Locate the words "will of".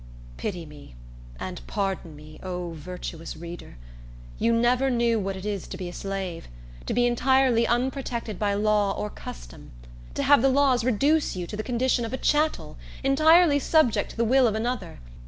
14.25-14.55